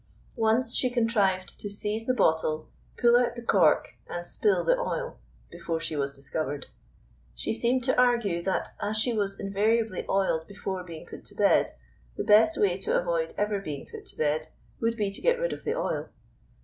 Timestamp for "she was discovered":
5.79-6.65